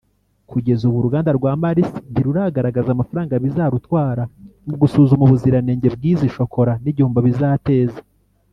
Kugeza 0.51 0.81
ubu 0.85 0.97
uruganda 0.99 1.31
rwa 1.37 1.51
Mars 1.61 1.89
ntiruragaragaza 2.11 2.89
amafaranga 2.91 3.41
bizarutwara 3.43 4.23
mu 4.67 4.75
gusuzuma 4.81 5.23
ubuziranenge 5.25 5.87
bw’izi 5.95 6.27
shokola 6.35 6.73
n’igihombo 6.83 7.19
bizateza 7.29 7.99